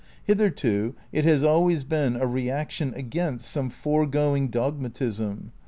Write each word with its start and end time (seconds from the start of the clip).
Hitherto 0.23 0.95
it 1.11 1.25
has 1.25 1.43
always 1.43 1.83
been 1.83 2.15
a 2.15 2.25
reaction 2.25 2.91
against 2.95 3.51
some 3.51 3.69
foregoing 3.69 4.47
dogmatism. 4.47 5.51